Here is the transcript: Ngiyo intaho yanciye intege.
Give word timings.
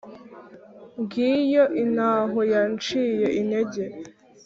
Ngiyo 1.01 1.63
intaho 1.83 2.39
yanciye 2.53 3.27
intege. 3.41 3.83